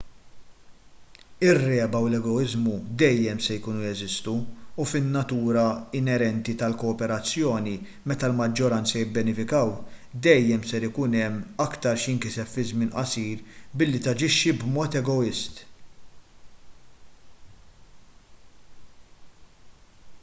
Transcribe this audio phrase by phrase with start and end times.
[1.47, 4.33] ir-regħba u l-egoiżmu dejjem se jkunu jeżistu
[4.83, 5.65] u fin-natura
[5.99, 7.73] inerenti tal-kooperazzjoni
[8.13, 9.75] meta l-maġġoranza jibbenefikaw
[10.29, 11.37] dejjem se ikun hemm
[11.67, 13.45] aktar x'jinkiseb fi żmien qasir
[13.83, 15.63] billi taġixxi b'mod egoist